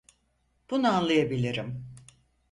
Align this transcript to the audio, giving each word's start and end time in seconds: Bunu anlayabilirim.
Bunu 0.69 0.87
anlayabilirim. 0.87 1.85